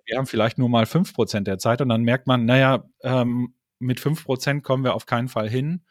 Wir 0.06 0.18
haben 0.18 0.26
vielleicht 0.26 0.58
nur 0.58 0.70
mal 0.70 0.86
5 0.86 1.14
Prozent 1.14 1.48
der 1.48 1.58
Zeit. 1.58 1.82
Und 1.82 1.90
dann 1.90 2.04
merkt 2.04 2.28
man, 2.28 2.46
naja, 2.46 2.86
ähm, 3.02 3.56
mit 3.80 4.00
5 4.00 4.24
Prozent 4.24 4.64
kommen 4.64 4.84
wir 4.84 4.94
auf 4.94 5.06
keinen 5.06 5.28
Fall 5.28 5.50
hin. 5.50 5.84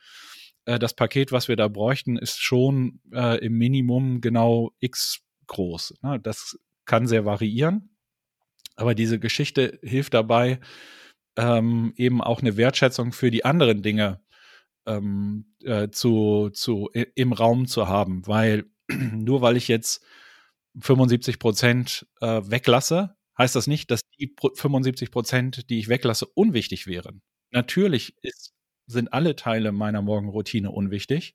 Äh, 0.71 0.79
das 0.79 0.95
Paket, 0.95 1.33
was 1.33 1.49
wir 1.49 1.57
da 1.57 1.67
bräuchten, 1.69 2.17
ist 2.17 2.41
schon 2.41 3.01
äh, 3.13 3.45
im 3.45 3.59
Minimum 3.59 4.21
genau 4.21 4.73
x 4.79 5.21
groß. 5.49 5.95
Ne? 6.03 6.21
Das 6.21 6.59
kann 6.85 7.09
sehr 7.09 7.25
variieren. 7.25 7.97
Aber 8.77 8.95
diese 8.95 9.19
Geschichte 9.19 9.81
hilft 9.83 10.15
dabei, 10.15 10.61
ähm, 11.37 11.93
eben 11.97 12.23
auch 12.23 12.41
eine 12.41 12.57
Wertschätzung 12.57 13.13
für 13.13 13.31
die 13.33 13.45
anderen 13.45 13.83
Dinge 13.83 14.21
ähm, 14.87 15.55
äh, 15.65 15.89
zu, 15.91 16.51
zu, 16.51 16.89
im 16.93 17.33
Raum 17.33 17.67
zu 17.67 17.89
haben, 17.89 18.27
weil 18.27 18.65
nur 18.89 19.43
weil 19.43 19.57
ich 19.57 19.67
jetzt 19.67 20.05
75 20.79 21.41
Prozent 21.41 22.07
äh, 22.21 22.43
weglasse, 22.45 23.17
heißt 23.37 23.57
das 23.57 23.67
nicht, 23.67 23.91
dass 23.91 24.03
die 24.21 24.33
75 24.55 25.11
Prozent, 25.11 25.69
die 25.69 25.81
ich 25.81 25.89
weglasse, 25.89 26.27
unwichtig 26.27 26.87
wären. 26.87 27.23
Natürlich 27.51 28.15
ist, 28.23 28.55
sind 28.91 29.13
alle 29.13 29.37
Teile 29.37 29.73
meiner 29.73 30.03
Morgenroutine 30.03 30.71
unwichtig. 30.71 31.35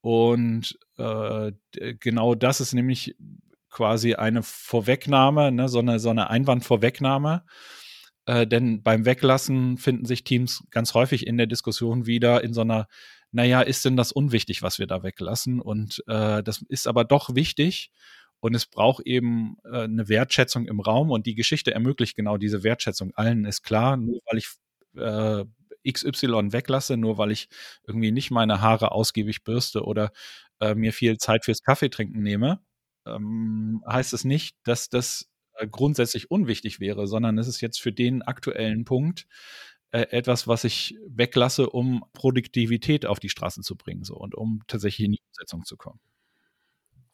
Und 0.00 0.78
äh, 0.98 1.52
genau 2.00 2.34
das 2.34 2.60
ist 2.60 2.74
nämlich 2.74 3.16
quasi 3.70 4.14
eine 4.14 4.42
Vorwegnahme, 4.42 5.52
ne, 5.52 5.68
so, 5.68 5.80
eine, 5.80 5.98
so 5.98 6.10
eine 6.10 6.30
Einwandvorwegnahme. 6.30 7.44
Äh, 8.26 8.46
denn 8.46 8.82
beim 8.82 9.04
Weglassen 9.04 9.78
finden 9.78 10.04
sich 10.04 10.24
Teams 10.24 10.64
ganz 10.70 10.94
häufig 10.94 11.26
in 11.26 11.36
der 11.36 11.46
Diskussion 11.46 12.06
wieder 12.06 12.42
in 12.42 12.54
so 12.54 12.62
einer, 12.62 12.88
naja, 13.32 13.60
ist 13.62 13.84
denn 13.84 13.96
das 13.96 14.12
unwichtig, 14.12 14.62
was 14.62 14.78
wir 14.78 14.86
da 14.86 15.02
weglassen? 15.02 15.60
Und 15.60 16.02
äh, 16.06 16.42
das 16.42 16.62
ist 16.68 16.86
aber 16.86 17.04
doch 17.04 17.34
wichtig. 17.34 17.90
Und 18.40 18.54
es 18.54 18.66
braucht 18.66 19.06
eben 19.06 19.56
äh, 19.64 19.82
eine 19.84 20.08
Wertschätzung 20.08 20.66
im 20.66 20.80
Raum 20.80 21.10
und 21.10 21.26
die 21.26 21.34
Geschichte 21.34 21.72
ermöglicht 21.72 22.16
genau 22.16 22.36
diese 22.36 22.62
Wertschätzung. 22.62 23.12
Allen 23.14 23.44
ist 23.44 23.62
klar, 23.62 23.96
nur 23.96 24.20
weil 24.30 24.38
ich 24.38 24.48
äh, 24.96 25.44
XY 25.92 26.52
weglasse, 26.52 26.96
nur 26.96 27.18
weil 27.18 27.30
ich 27.30 27.48
irgendwie 27.86 28.12
nicht 28.12 28.30
meine 28.30 28.60
Haare 28.60 28.92
ausgiebig 28.92 29.44
bürste 29.44 29.84
oder 29.84 30.12
äh, 30.60 30.74
mir 30.74 30.92
viel 30.92 31.18
Zeit 31.18 31.44
fürs 31.44 31.62
Kaffeetrinken 31.62 32.22
nehme, 32.22 32.60
ähm, 33.06 33.82
heißt 33.86 34.12
es 34.12 34.24
nicht, 34.24 34.56
dass 34.64 34.88
das 34.88 35.28
äh, 35.54 35.66
grundsätzlich 35.66 36.30
unwichtig 36.30 36.80
wäre, 36.80 37.06
sondern 37.06 37.38
es 37.38 37.48
ist 37.48 37.60
jetzt 37.60 37.80
für 37.80 37.92
den 37.92 38.22
aktuellen 38.22 38.84
Punkt 38.84 39.26
äh, 39.90 40.06
etwas, 40.10 40.48
was 40.48 40.64
ich 40.64 40.96
weglasse, 41.06 41.70
um 41.70 42.04
Produktivität 42.12 43.06
auf 43.06 43.20
die 43.20 43.28
Straße 43.28 43.62
zu 43.62 43.76
bringen 43.76 44.04
so, 44.04 44.16
und 44.16 44.34
um 44.34 44.62
tatsächlich 44.66 45.06
in 45.06 45.12
die 45.12 45.22
Umsetzung 45.30 45.64
zu 45.64 45.76
kommen. 45.76 46.00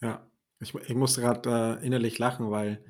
Ja, 0.00 0.26
ich, 0.59 0.75
ich 0.75 0.95
musste 0.95 1.21
gerade 1.21 1.79
äh, 1.81 1.87
innerlich 1.87 2.19
lachen, 2.19 2.50
weil 2.50 2.83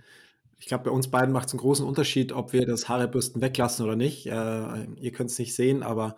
ich 0.63 0.69
glaube, 0.69 0.85
bei 0.85 0.91
uns 0.93 1.11
beiden 1.11 1.33
macht 1.33 1.49
es 1.49 1.55
einen 1.55 1.61
großen 1.61 1.85
Unterschied, 1.85 2.31
ob 2.31 2.53
wir 2.53 2.65
das 2.65 2.89
Haarebürsten 2.89 3.43
weglassen 3.43 3.85
oder 3.85 3.97
nicht. 3.97 4.27
Äh, 4.27 4.85
ihr 4.95 5.11
könnt 5.11 5.29
es 5.29 5.39
nicht 5.41 5.57
sehen, 5.57 5.83
aber 5.83 6.15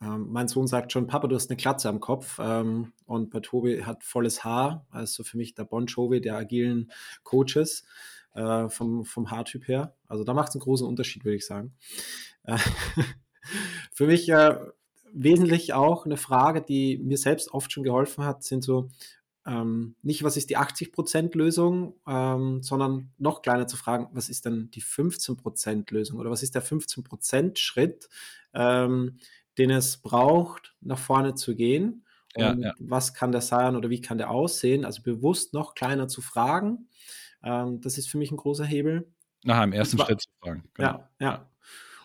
ähm, 0.00 0.28
mein 0.30 0.46
Sohn 0.46 0.68
sagt 0.68 0.92
schon, 0.92 1.08
Papa, 1.08 1.26
du 1.26 1.34
hast 1.34 1.50
eine 1.50 1.56
Klatze 1.56 1.88
am 1.88 1.98
Kopf. 1.98 2.38
Ähm, 2.40 2.92
und 3.04 3.30
bei 3.30 3.40
Tobi 3.40 3.82
hat 3.82 4.04
volles 4.04 4.44
Haar. 4.44 4.86
Also 4.90 5.24
für 5.24 5.36
mich 5.36 5.54
der 5.54 5.64
Bon 5.64 5.86
Jovi 5.86 6.20
der 6.20 6.36
agilen 6.36 6.92
Coaches 7.24 7.84
äh, 8.34 8.68
vom, 8.68 9.04
vom 9.04 9.32
Haartyp 9.32 9.66
her. 9.66 9.96
Also 10.06 10.22
da 10.22 10.34
macht 10.34 10.50
es 10.50 10.54
einen 10.54 10.62
großen 10.62 10.86
Unterschied, 10.86 11.24
würde 11.24 11.38
ich 11.38 11.46
sagen. 11.46 11.74
Äh, 12.44 12.58
für 13.92 14.06
mich 14.06 14.28
äh, 14.28 14.56
wesentlich 15.12 15.72
auch 15.72 16.06
eine 16.06 16.16
Frage, 16.16 16.62
die 16.62 16.98
mir 16.98 17.18
selbst 17.18 17.52
oft 17.52 17.72
schon 17.72 17.82
geholfen 17.82 18.24
hat, 18.24 18.44
sind 18.44 18.62
so, 18.62 18.88
ähm, 19.46 19.96
nicht, 20.02 20.22
was 20.22 20.36
ist 20.36 20.50
die 20.50 20.58
80%-Lösung, 20.58 21.94
ähm, 22.06 22.62
sondern 22.62 23.10
noch 23.18 23.42
kleiner 23.42 23.66
zu 23.66 23.76
fragen, 23.76 24.08
was 24.12 24.28
ist 24.28 24.46
denn 24.46 24.70
die 24.70 24.82
15%-Lösung 24.82 26.18
oder 26.18 26.30
was 26.30 26.42
ist 26.42 26.54
der 26.54 26.62
15%-Schritt, 26.62 28.08
ähm, 28.54 29.18
den 29.58 29.70
es 29.70 29.98
braucht, 29.98 30.74
nach 30.80 30.98
vorne 30.98 31.34
zu 31.34 31.54
gehen. 31.54 32.04
Und 32.34 32.42
ja, 32.42 32.54
ja. 32.54 32.74
was 32.80 33.14
kann 33.14 33.32
der 33.32 33.42
sein 33.42 33.76
oder 33.76 33.90
wie 33.90 34.00
kann 34.00 34.18
der 34.18 34.30
aussehen? 34.30 34.84
Also 34.84 35.02
bewusst 35.02 35.52
noch 35.52 35.74
kleiner 35.74 36.08
zu 36.08 36.22
fragen. 36.22 36.88
Ähm, 37.42 37.80
das 37.80 37.98
ist 37.98 38.08
für 38.08 38.18
mich 38.18 38.32
ein 38.32 38.36
großer 38.36 38.64
Hebel. 38.64 39.12
Nach 39.44 39.58
einem 39.58 39.72
ersten 39.72 39.98
Schritt 39.98 40.22
zu 40.22 40.28
fragen. 40.40 40.64
Genau. 40.74 40.88
Ja, 40.88 41.10
ja. 41.20 41.50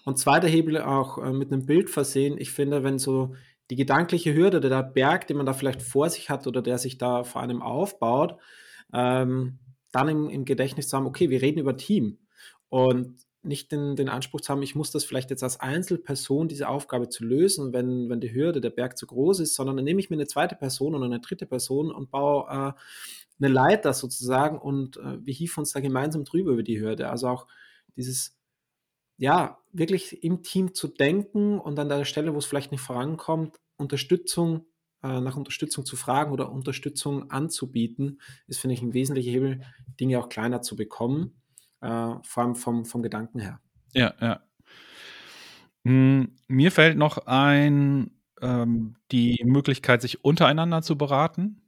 Und 0.03 0.17
zweiter 0.17 0.47
Hebel 0.47 0.81
auch 0.81 1.17
äh, 1.19 1.31
mit 1.31 1.51
einem 1.51 1.65
Bild 1.65 1.89
versehen. 1.89 2.37
Ich 2.37 2.51
finde, 2.51 2.83
wenn 2.83 2.99
so 2.99 3.35
die 3.69 3.75
gedankliche 3.75 4.33
Hürde, 4.33 4.59
der 4.59 4.83
Berg, 4.83 5.27
den 5.27 5.37
man 5.37 5.45
da 5.45 5.53
vielleicht 5.53 5.81
vor 5.81 6.09
sich 6.09 6.29
hat 6.29 6.47
oder 6.47 6.61
der 6.61 6.77
sich 6.77 6.97
da 6.97 7.23
vor 7.23 7.41
einem 7.41 7.61
aufbaut, 7.61 8.37
ähm, 8.93 9.59
dann 9.91 10.09
im, 10.09 10.29
im 10.29 10.45
Gedächtnis 10.45 10.89
zu 10.89 10.97
haben, 10.97 11.05
okay, 11.05 11.29
wir 11.29 11.41
reden 11.41 11.59
über 11.59 11.77
Team. 11.77 12.19
Und 12.69 13.17
nicht 13.41 13.71
den, 13.71 13.95
den 13.95 14.09
Anspruch 14.09 14.41
zu 14.41 14.51
haben, 14.51 14.63
ich 14.63 14.75
muss 14.75 14.91
das 14.91 15.05
vielleicht 15.05 15.29
jetzt 15.29 15.43
als 15.43 15.59
Einzelperson, 15.59 16.47
diese 16.47 16.67
Aufgabe 16.67 17.09
zu 17.09 17.23
lösen, 17.23 17.71
wenn, 17.71 18.09
wenn 18.09 18.19
die 18.19 18.33
Hürde, 18.33 18.59
der 18.59 18.69
Berg 18.69 18.97
zu 18.97 19.07
groß 19.07 19.39
ist, 19.39 19.55
sondern 19.55 19.77
dann 19.77 19.85
nehme 19.85 19.99
ich 19.99 20.09
mir 20.09 20.17
eine 20.17 20.27
zweite 20.27 20.55
Person 20.55 20.93
oder 20.93 21.05
eine 21.05 21.21
dritte 21.21 21.45
Person 21.45 21.91
und 21.91 22.11
baue 22.11 22.45
äh, 22.49 22.73
eine 23.41 23.53
Leiter 23.53 23.93
sozusagen 23.93 24.59
und 24.59 24.97
äh, 24.97 25.25
wir 25.25 25.33
hieven 25.33 25.61
uns 25.61 25.71
da 25.71 25.79
gemeinsam 25.79 26.25
drüber 26.25 26.51
über 26.51 26.63
die 26.63 26.81
Hürde. 26.81 27.09
Also 27.09 27.29
auch 27.29 27.47
dieses, 27.95 28.37
ja, 29.19 29.59
wirklich 29.71 30.23
im 30.23 30.41
Team 30.41 30.73
zu 30.73 30.87
denken 30.87 31.59
und 31.59 31.77
an 31.77 31.89
der 31.89 32.05
Stelle, 32.05 32.33
wo 32.33 32.39
es 32.39 32.45
vielleicht 32.45 32.71
nicht 32.71 32.81
vorankommt, 32.81 33.57
Unterstützung, 33.77 34.65
äh, 35.03 35.21
nach 35.21 35.37
Unterstützung 35.37 35.85
zu 35.85 35.95
fragen 35.95 36.31
oder 36.31 36.51
Unterstützung 36.51 37.29
anzubieten, 37.29 38.19
ist, 38.47 38.59
finde 38.59 38.73
ich, 38.73 38.81
ein 38.81 38.93
wesentlicher 38.93 39.31
Hebel, 39.31 39.61
Dinge 39.99 40.19
auch 40.19 40.29
kleiner 40.29 40.61
zu 40.61 40.75
bekommen 40.75 41.39
äh, 41.81 42.15
vor 42.23 42.43
allem 42.43 42.55
vom, 42.55 42.85
vom 42.85 43.01
Gedanken 43.01 43.39
her. 43.39 43.59
Ja, 43.93 44.13
ja. 44.21 44.41
Hm, 45.85 46.35
mir 46.47 46.71
fällt 46.71 46.97
noch 46.97 47.25
ein, 47.25 48.11
ähm, 48.41 48.95
die 49.11 49.41
Möglichkeit, 49.45 50.01
sich 50.01 50.23
untereinander 50.23 50.81
zu 50.81 50.97
beraten. 50.97 51.61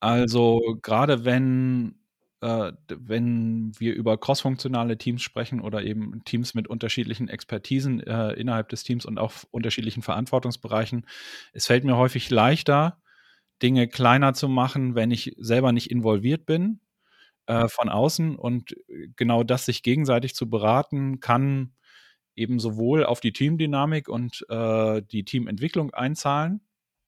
Also 0.00 0.78
gerade 0.82 1.24
wenn, 1.24 1.98
äh, 2.44 2.72
wenn 2.88 3.72
wir 3.78 3.94
über 3.94 4.18
crossfunktionale 4.18 4.98
Teams 4.98 5.22
sprechen 5.22 5.62
oder 5.62 5.82
eben 5.82 6.22
Teams 6.24 6.52
mit 6.52 6.68
unterschiedlichen 6.68 7.28
Expertisen 7.28 8.00
äh, 8.00 8.32
innerhalb 8.32 8.68
des 8.68 8.84
Teams 8.84 9.06
und 9.06 9.18
auch 9.18 9.32
unterschiedlichen 9.50 10.02
Verantwortungsbereichen, 10.02 11.06
es 11.54 11.66
fällt 11.66 11.84
mir 11.84 11.96
häufig 11.96 12.28
leichter, 12.28 13.00
Dinge 13.62 13.88
kleiner 13.88 14.34
zu 14.34 14.48
machen, 14.48 14.94
wenn 14.94 15.10
ich 15.10 15.34
selber 15.38 15.72
nicht 15.72 15.90
involviert 15.90 16.44
bin 16.44 16.80
äh, 17.46 17.66
von 17.68 17.88
außen 17.88 18.36
und 18.36 18.76
genau 19.16 19.42
das 19.42 19.64
sich 19.64 19.82
gegenseitig 19.82 20.34
zu 20.34 20.50
beraten, 20.50 21.20
kann 21.20 21.72
eben 22.36 22.58
sowohl 22.60 23.06
auf 23.06 23.20
die 23.20 23.32
Teamdynamik 23.32 24.08
und 24.08 24.44
äh, 24.50 25.00
die 25.00 25.24
Teamentwicklung 25.24 25.94
einzahlen. 25.94 26.60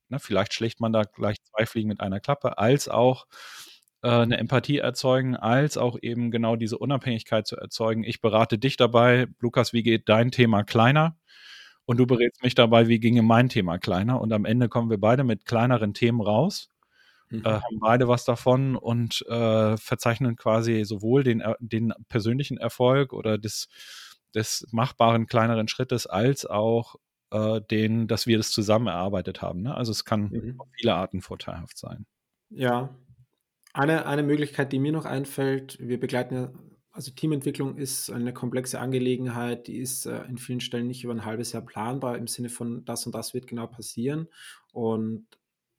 Ne, 0.08 0.18
vielleicht 0.18 0.54
schlägt 0.54 0.80
man 0.80 0.94
da 0.94 1.02
gleich 1.02 1.36
zwei 1.42 1.66
Fliegen 1.66 1.88
mit 1.88 2.00
einer 2.00 2.20
Klappe, 2.20 2.56
als 2.56 2.88
auch 2.88 3.26
äh, 4.02 4.08
eine 4.08 4.38
Empathie 4.38 4.78
erzeugen, 4.78 5.36
als 5.36 5.76
auch 5.76 5.98
eben 6.00 6.30
genau 6.30 6.56
diese 6.56 6.78
Unabhängigkeit 6.78 7.46
zu 7.46 7.56
erzeugen. 7.56 8.04
Ich 8.04 8.20
berate 8.20 8.58
dich 8.58 8.76
dabei, 8.76 9.26
Lukas, 9.40 9.72
wie 9.72 9.82
geht 9.82 10.08
dein 10.08 10.30
Thema 10.30 10.64
kleiner? 10.64 11.16
Und 11.86 11.98
du 11.98 12.06
berätst 12.06 12.42
mich 12.42 12.54
dabei, 12.54 12.88
wie 12.88 12.98
ginge 12.98 13.22
mein 13.22 13.48
Thema 13.48 13.78
kleiner? 13.78 14.20
Und 14.20 14.32
am 14.32 14.44
Ende 14.44 14.68
kommen 14.68 14.90
wir 14.90 14.98
beide 14.98 15.24
mit 15.24 15.46
kleineren 15.46 15.94
Themen 15.94 16.20
raus, 16.20 16.68
mhm. 17.30 17.42
äh, 17.44 17.50
haben 17.50 17.78
beide 17.80 18.08
was 18.08 18.24
davon 18.24 18.76
und 18.76 19.24
äh, 19.28 19.76
verzeichnen 19.76 20.36
quasi 20.36 20.84
sowohl 20.84 21.22
den, 21.22 21.42
den 21.60 21.94
persönlichen 22.08 22.58
Erfolg 22.58 23.12
oder 23.12 23.38
des, 23.38 23.68
des 24.34 24.66
machbaren 24.72 25.26
kleineren 25.26 25.68
Schrittes 25.68 26.06
als 26.06 26.44
auch 26.44 26.96
äh, 27.30 27.60
den, 27.60 28.08
dass 28.08 28.26
wir 28.26 28.36
das 28.36 28.50
zusammen 28.50 28.88
erarbeitet 28.88 29.40
haben. 29.40 29.62
Ne? 29.62 29.74
Also 29.74 29.92
es 29.92 30.04
kann 30.04 30.30
mhm. 30.30 30.60
auf 30.60 30.68
viele 30.76 30.94
Arten 30.94 31.22
vorteilhaft 31.22 31.78
sein. 31.78 32.06
Ja, 32.50 32.90
eine, 33.76 34.06
eine 34.06 34.22
Möglichkeit, 34.22 34.72
die 34.72 34.78
mir 34.78 34.92
noch 34.92 35.04
einfällt, 35.04 35.78
wir 35.78 36.00
begleiten 36.00 36.34
ja, 36.34 36.52
also 36.92 37.10
Teamentwicklung 37.10 37.76
ist 37.76 38.10
eine 38.10 38.32
komplexe 38.32 38.80
Angelegenheit, 38.80 39.66
die 39.66 39.76
ist 39.76 40.06
äh, 40.06 40.24
in 40.24 40.38
vielen 40.38 40.60
Stellen 40.60 40.86
nicht 40.86 41.04
über 41.04 41.12
ein 41.12 41.26
halbes 41.26 41.52
Jahr 41.52 41.62
planbar 41.62 42.16
im 42.16 42.26
Sinne 42.26 42.48
von 42.48 42.86
das 42.86 43.04
und 43.04 43.14
das 43.14 43.34
wird 43.34 43.46
genau 43.46 43.66
passieren. 43.66 44.28
Und 44.72 45.26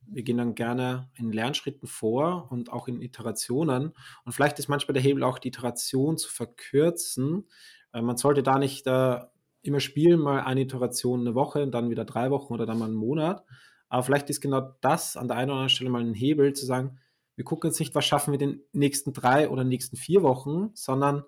wir 0.01 0.21
gehen 0.21 0.37
dann 0.37 0.53
gerne 0.53 1.09
in 1.15 1.31
Lernschritten 1.31 1.87
vor 1.87 2.51
und 2.51 2.71
auch 2.71 2.87
in 2.87 3.01
Iterationen. 3.01 3.93
Und 4.25 4.31
vielleicht 4.31 4.59
ist 4.59 4.67
manchmal 4.67 4.93
der 4.93 5.01
Hebel 5.01 5.23
auch 5.23 5.39
die 5.39 5.47
Iteration 5.47 6.17
zu 6.17 6.29
verkürzen. 6.29 7.47
Äh, 7.93 8.03
man 8.03 8.17
sollte 8.17 8.43
da 8.43 8.59
nicht 8.59 8.85
äh, 8.85 9.19
immer 9.63 9.79
spielen, 9.79 10.19
mal 10.19 10.41
eine 10.41 10.61
Iteration 10.61 11.21
eine 11.21 11.33
Woche 11.33 11.67
dann 11.67 11.89
wieder 11.89 12.05
drei 12.05 12.29
Wochen 12.29 12.53
oder 12.53 12.67
dann 12.67 12.77
mal 12.77 12.85
einen 12.85 12.93
Monat. 12.93 13.43
Aber 13.89 14.03
vielleicht 14.03 14.29
ist 14.29 14.39
genau 14.39 14.75
das 14.81 15.17
an 15.17 15.27
der 15.27 15.37
einen 15.37 15.49
oder 15.49 15.61
anderen 15.61 15.69
Stelle 15.69 15.89
mal 15.89 16.03
ein 16.03 16.13
Hebel 16.13 16.53
zu 16.53 16.67
sagen, 16.67 16.99
wir 17.37 17.45
gucken 17.45 17.69
jetzt 17.69 17.79
nicht, 17.79 17.95
was 17.95 18.03
schaffen 18.03 18.33
wir 18.33 18.41
in 18.41 18.49
den 18.49 18.61
nächsten 18.73 19.13
drei 19.13 19.47
oder 19.47 19.63
nächsten 19.63 19.95
vier 19.95 20.23
Wochen, 20.23 20.71
sondern 20.73 21.23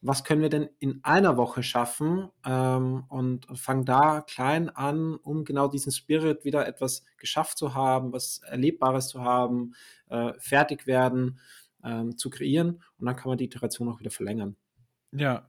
was 0.00 0.24
können 0.24 0.40
wir 0.40 0.48
denn 0.48 0.68
in 0.80 1.04
einer 1.04 1.36
Woche 1.36 1.62
schaffen 1.62 2.28
ähm, 2.44 3.04
und 3.08 3.46
fangen 3.56 3.84
da 3.84 4.22
klein 4.22 4.70
an, 4.70 5.14
um 5.14 5.44
genau 5.44 5.68
diesen 5.68 5.92
Spirit 5.92 6.44
wieder 6.44 6.66
etwas 6.66 7.04
geschafft 7.18 7.58
zu 7.58 7.74
haben, 7.74 8.12
was 8.12 8.38
Erlebbares 8.38 9.08
zu 9.08 9.20
haben, 9.20 9.74
äh, 10.08 10.32
fertig 10.38 10.86
werden, 10.86 11.38
ähm, 11.84 12.16
zu 12.16 12.30
kreieren 12.30 12.82
und 12.98 13.06
dann 13.06 13.14
kann 13.14 13.28
man 13.28 13.38
die 13.38 13.44
Iteration 13.44 13.88
auch 13.90 14.00
wieder 14.00 14.10
verlängern. 14.10 14.56
Ja, 15.12 15.48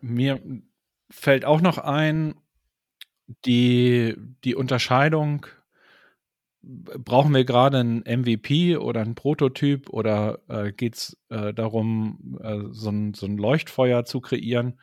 mir 0.00 0.40
fällt 1.10 1.44
auch 1.44 1.60
noch 1.60 1.78
ein, 1.78 2.36
die, 3.44 4.14
die 4.44 4.54
Unterscheidung, 4.54 5.46
brauchen 6.62 7.34
wir 7.34 7.44
gerade 7.44 7.78
einen 7.78 8.00
MVP 8.00 8.76
oder 8.76 9.00
einen 9.00 9.14
Prototyp 9.14 9.88
oder 9.90 10.40
äh, 10.48 10.72
geht 10.72 10.96
es 10.96 11.16
äh, 11.28 11.54
darum, 11.54 12.38
äh, 12.42 12.58
so, 12.70 12.90
ein, 12.90 13.14
so, 13.14 13.26
ein, 13.26 13.38
Leuchtfeuer 13.38 14.04
zu 14.04 14.20
kreieren 14.20 14.80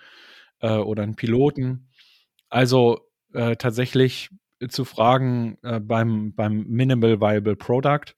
äh, 0.62 0.78
oder 0.78 1.04
einen 1.04 1.16
Piloten? 1.16 1.90
Also 2.50 3.02
äh, 3.34 3.56
tatsächlich 3.58 4.30
zu 4.70 4.86
fragen 4.86 5.58
äh, 5.64 5.80
beim, 5.80 6.34
beim 6.34 6.66
Minimal 6.68 7.20
Viable 7.20 7.58
Product, 7.58 8.16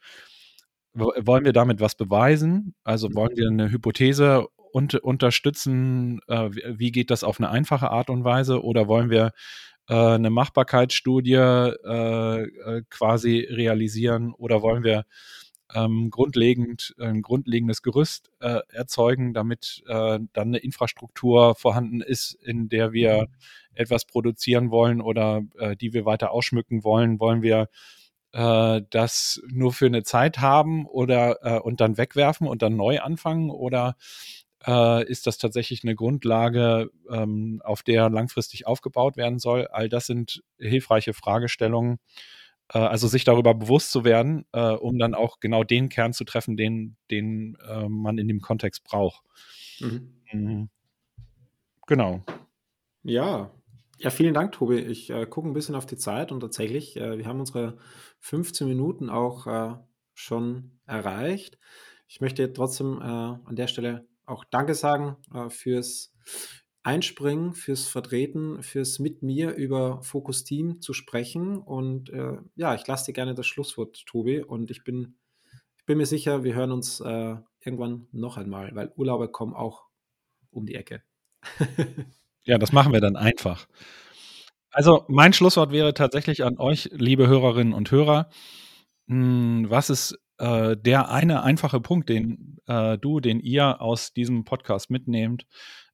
wollen 0.94 1.46
wir 1.46 1.54
damit 1.54 1.80
was 1.80 1.96
beweisen? 1.96 2.74
Also 2.84 3.14
wollen 3.14 3.38
wir 3.38 3.50
eine 3.50 3.70
Hypothese 3.70 4.48
und, 4.72 4.96
unterstützen? 4.96 6.22
Wie 6.28 6.92
geht 6.92 7.12
das 7.12 7.24
auf 7.24 7.40
eine 7.40 7.52
einfache 7.52 7.92
Art 7.92 8.10
und 8.10 8.24
Weise? 8.24 8.64
Oder 8.64 8.88
wollen 8.88 9.12
wir 9.12 9.32
äh, 9.88 9.94
eine 9.96 10.29
Machbarkeitsstudie 10.29 11.34
äh, 11.34 12.41
äh, 12.41 12.84
quasi 12.89 13.48
realisieren? 13.50 14.34
Oder 14.34 14.62
wollen 14.62 14.84
wir 14.84 15.06
ähm, 15.74 16.10
grundlegend 16.10 16.96
ein 17.00 17.22
grundlegendes 17.22 17.82
Gerüst 17.82 18.32
äh, 18.39 18.60
erzeugen, 18.70 19.34
damit 19.34 19.84
äh, 19.88 20.20
dann 20.34 20.48
eine 20.48 20.58
Infrastruktur 20.60 21.56
vorhanden 21.56 22.01
ist, 22.01 22.34
in 22.41 22.70
der 22.70 22.94
wir 22.94 23.24
mhm. 23.24 23.27
etwas 23.75 24.06
produzieren 24.06 24.72
wollen 24.72 25.01
oder 25.01 25.41
äh, 25.58 25.75
die 25.75 25.94
wir 25.94 26.06
weiter 26.06 26.32
ausschmücken 26.32 26.84
wollen? 26.84 27.20
Wollen 27.20 27.41
wir 27.41 27.67
äh, 28.34 28.82
das 28.89 29.41
nur 29.48 29.74
für 29.74 29.88
eine 29.88 30.03
Zeit 30.03 30.39
haben 30.39 30.86
oder 30.86 31.38
äh, 31.41 31.60
und 31.60 31.82
dann 31.82 31.97
wegwerfen 31.97 32.47
und 32.47 32.62
dann 32.62 32.76
neu 32.76 33.00
anfangen 33.00 33.50
oder 33.50 33.95
äh, 34.65 35.06
ist 35.06 35.28
das 35.28 35.38
tatsächlich 35.38 35.84
eine 35.84 35.96
Grundlage, 35.96 36.89
ähm, 37.10 37.62
auf 37.63 37.84
der 37.84 38.10
langfristig 38.10 38.65
aufgebaut 38.65 39.17
werden 39.17 39.39
soll. 39.39 39.67
All 39.67 39.89
das 39.89 40.08
sind 40.08 40.43
hilfreiche 40.58 41.13
Fragestellungen. 41.13 42.00
Äh, 42.74 42.80
also 42.80 43.08
sich 43.08 43.24
darüber 43.24 43.54
bewusst 43.54 43.91
zu 43.91 44.04
werden, 44.04 44.46
äh, 44.52 44.72
um 44.72 44.98
dann 45.00 45.13
auch 45.13 45.39
genau 45.39 45.63
den 45.63 45.89
Kern 45.89 46.13
zu 46.13 46.24
treffen, 46.24 46.58
den, 46.58 46.98
den 47.12 47.58
äh, 47.67 47.88
man 47.88 48.17
in 48.17 48.28
dem 48.28 48.41
Kontext 48.41 48.84
braucht. 48.84 49.24
Mhm. 49.80 50.13
Mhm. 50.32 50.70
Genau. 51.86 52.24
Ja, 53.04 53.52
ja, 54.00 54.12
vielen 54.12 54.34
Dank, 54.34 54.52
Tobi. 54.52 54.78
Ich 54.78 55.10
äh, 55.10 55.26
gucke 55.26 55.48
ein 55.48 55.54
bisschen 55.54 55.74
auf 55.74 55.88
die 55.88 55.98
Zeit 55.98 56.32
und 56.32 56.41
tatsächlich, 56.41 56.98
äh, 56.98 57.17
wir 57.17 57.26
haben 57.26 57.39
unsere 57.39 57.78
15 58.20 58.67
Minuten 58.67 59.10
auch 59.10 59.48
äh, 59.48 59.76
schon 60.13 60.80
erreicht. 60.86 61.58
Ich 62.08 62.22
möchte 62.22 62.54
trotzdem 62.54 63.00
äh, 63.02 63.06
an 63.06 63.56
der 63.56 63.67
Stelle 63.67 64.08
auch 64.28 64.44
Danke 64.46 64.76
sagen 64.76 65.18
äh, 65.34 65.50
fürs 65.50 66.13
Einspringen, 66.84 67.54
fürs 67.54 67.88
Vertreten, 67.88 68.63
fürs 68.63 69.00
mit 69.00 69.22
mir 69.22 69.56
über 69.56 70.02
Focus 70.04 70.44
Team 70.44 70.80
zu 70.80 70.94
sprechen. 70.94 71.58
Und 71.58 72.10
äh, 72.12 72.38
ja, 72.56 72.76
ich 72.76 72.88
lasse 72.88 73.08
dir 73.08 73.13
gerne 73.13 73.34
das 73.34 73.48
Schlusswort, 73.48 74.06
Tobi. 74.06 74.42
Und 74.42 74.72
ich 74.72 74.84
bin, 74.84 75.18
ich 75.78 75.86
bin 75.86 75.98
mir 75.98 76.06
sicher, 76.06 76.44
wir 76.44 76.56
hören 76.56 76.72
uns 76.72 77.02
äh, 77.02 77.36
irgendwann 77.60 78.08
noch 78.12 78.38
einmal, 78.38 78.74
weil 78.74 78.94
Urlaube 78.96 79.30
kommen 79.30 79.54
auch 79.54 79.88
um 80.50 80.66
die 80.66 80.76
Ecke. 80.76 81.04
ja, 82.44 82.58
das 82.58 82.72
machen 82.72 82.94
wir 82.94 83.02
dann 83.02 83.18
einfach. 83.18 83.68
Also 84.72 85.06
mein 85.08 85.34
Schlusswort 85.34 85.72
wäre 85.72 85.94
tatsächlich 85.94 86.44
an 86.44 86.58
euch, 86.58 86.90
liebe 86.94 87.28
Hörerinnen 87.28 87.74
und 87.74 87.92
Hörer. 87.92 88.30
Hm, 89.08 89.66
was 89.70 89.90
ist 89.90 90.18
äh, 90.38 90.76
der 90.78 91.10
eine 91.10 91.43
einfache 91.43 91.80
Punkt, 91.80 92.10
den 92.10 92.58
äh, 92.67 92.97
du, 92.97 93.19
den 93.19 93.39
ihr 93.39 93.82
aus 93.82 94.13
diesem 94.13 94.43
Podcast 94.43 94.89
mitnehmt. 94.89 95.45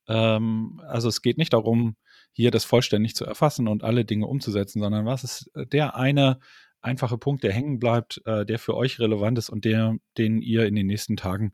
Ähm, 0.08 0.80
also 0.86 1.08
es 1.08 1.22
geht 1.22 1.38
nicht 1.38 1.52
darum, 1.52 1.96
hier 2.32 2.50
das 2.50 2.64
vollständig 2.64 3.14
zu 3.14 3.24
erfassen 3.24 3.68
und 3.68 3.84
alle 3.84 4.04
Dinge 4.04 4.26
umzusetzen, 4.26 4.80
sondern 4.80 5.06
was 5.06 5.24
ist 5.24 5.50
der 5.54 5.96
eine 5.96 6.40
einfache 6.84 7.18
Punkt, 7.18 7.42
der 7.42 7.52
hängen 7.52 7.78
bleibt, 7.78 8.20
äh, 8.26 8.44
der 8.44 8.58
für 8.58 8.76
euch 8.76 9.00
relevant 9.00 9.38
ist 9.38 9.50
und 9.50 9.64
der, 9.64 9.96
den 10.18 10.40
ihr 10.40 10.66
in 10.66 10.74
den 10.74 10.86
nächsten 10.86 11.16
Tagen 11.16 11.52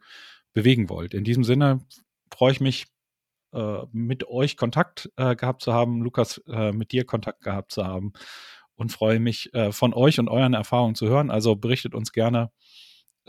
bewegen 0.52 0.88
wollt. 0.88 1.14
In 1.14 1.24
diesem 1.24 1.44
Sinne 1.44 1.80
freue 2.32 2.52
ich 2.52 2.60
mich, 2.60 2.86
äh, 3.52 3.82
mit 3.92 4.28
euch 4.28 4.56
Kontakt 4.56 5.10
äh, 5.16 5.34
gehabt 5.36 5.62
zu 5.62 5.72
haben, 5.72 6.02
Lukas, 6.02 6.38
äh, 6.48 6.72
mit 6.72 6.92
dir 6.92 7.04
Kontakt 7.04 7.42
gehabt 7.42 7.72
zu 7.72 7.84
haben 7.84 8.12
und 8.74 8.92
freue 8.92 9.20
mich, 9.20 9.52
äh, 9.54 9.72
von 9.72 9.94
euch 9.94 10.18
und 10.18 10.28
euren 10.28 10.54
Erfahrungen 10.54 10.94
zu 10.94 11.08
hören. 11.08 11.30
Also 11.30 11.56
berichtet 11.56 11.94
uns 11.94 12.12
gerne. 12.12 12.50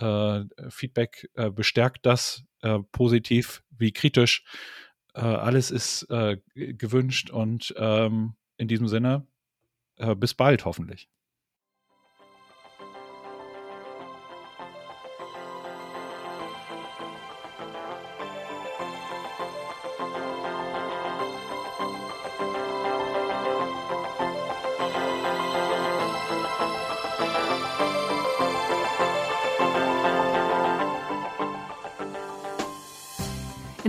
Äh, 0.02 0.46
Feedback 0.70 1.30
äh, 1.36 1.52
bestärkt 1.52 2.06
das 2.06 2.44
äh, 2.62 2.80
positiv 2.92 3.64
wie 3.70 3.92
kritisch. 3.92 4.44
Alles 5.14 5.72
ist 5.72 6.08
gewünscht 6.56 7.32
und 7.32 7.74
ähm, 7.76 8.36
in 8.56 8.70
diesem 8.70 8.88
Sinne 8.88 9.28
bis 10.16 10.34
bald 10.34 10.64
hoffentlich. 10.64 11.10